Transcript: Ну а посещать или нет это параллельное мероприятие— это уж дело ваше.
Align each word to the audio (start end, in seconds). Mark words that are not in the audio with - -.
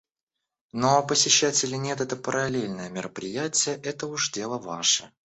Ну 0.71 0.87
а 0.95 1.03
посещать 1.03 1.63
или 1.63 1.75
нет 1.75 2.01
это 2.01 2.15
параллельное 2.15 2.89
мероприятие— 2.89 3.75
это 3.83 4.07
уж 4.07 4.31
дело 4.31 4.57
ваше. 4.57 5.11